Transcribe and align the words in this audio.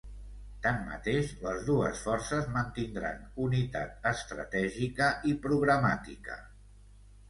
Tanmateix, 0.61 1.29
les 1.43 1.61
dues 1.67 2.01
forces 2.07 2.49
mantindran 2.57 3.23
unitat 3.47 4.11
estratègica 4.17 5.15
i 5.33 5.39
programàtica. 5.49 6.45